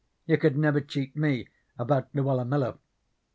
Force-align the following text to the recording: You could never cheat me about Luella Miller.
You 0.25 0.39
could 0.39 0.57
never 0.57 0.81
cheat 0.81 1.15
me 1.15 1.47
about 1.77 2.07
Luella 2.15 2.43
Miller. 2.43 2.79